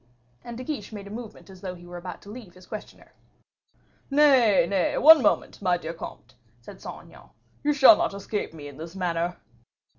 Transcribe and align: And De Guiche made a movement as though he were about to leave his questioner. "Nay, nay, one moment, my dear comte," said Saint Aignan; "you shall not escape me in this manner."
And 0.43 0.57
De 0.57 0.63
Guiche 0.63 0.91
made 0.91 1.05
a 1.05 1.11
movement 1.11 1.47
as 1.51 1.61
though 1.61 1.75
he 1.75 1.85
were 1.85 1.95
about 1.97 2.23
to 2.23 2.31
leave 2.31 2.55
his 2.55 2.65
questioner. 2.65 3.13
"Nay, 4.09 4.65
nay, 4.67 4.97
one 4.97 5.21
moment, 5.21 5.61
my 5.61 5.77
dear 5.77 5.93
comte," 5.93 6.33
said 6.59 6.81
Saint 6.81 7.03
Aignan; 7.03 7.29
"you 7.63 7.71
shall 7.71 7.95
not 7.97 8.15
escape 8.15 8.51
me 8.51 8.67
in 8.67 8.77
this 8.77 8.95
manner." 8.95 9.37